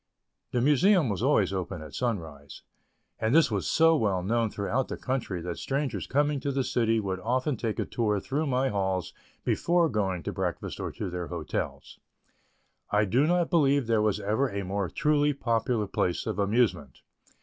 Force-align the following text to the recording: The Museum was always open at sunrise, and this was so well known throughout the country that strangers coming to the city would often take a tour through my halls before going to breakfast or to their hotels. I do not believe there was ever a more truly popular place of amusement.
The 0.49 0.61
Museum 0.61 1.09
was 1.09 1.21
always 1.21 1.53
open 1.53 1.83
at 1.83 1.93
sunrise, 1.93 2.63
and 3.19 3.35
this 3.35 3.51
was 3.51 3.67
so 3.67 3.95
well 3.95 4.23
known 4.23 4.49
throughout 4.49 4.87
the 4.87 4.97
country 4.97 5.41
that 5.41 5.59
strangers 5.59 6.07
coming 6.07 6.39
to 6.39 6.51
the 6.51 6.63
city 6.63 6.99
would 6.99 7.19
often 7.19 7.55
take 7.55 7.77
a 7.77 7.85
tour 7.85 8.19
through 8.19 8.47
my 8.47 8.69
halls 8.69 9.13
before 9.43 9.89
going 9.89 10.23
to 10.23 10.33
breakfast 10.33 10.79
or 10.79 10.91
to 10.93 11.11
their 11.11 11.27
hotels. 11.27 11.99
I 12.89 13.05
do 13.05 13.27
not 13.27 13.51
believe 13.51 13.85
there 13.85 14.01
was 14.01 14.19
ever 14.19 14.49
a 14.49 14.63
more 14.65 14.89
truly 14.89 15.33
popular 15.33 15.85
place 15.85 16.25
of 16.25 16.39
amusement. 16.39 17.03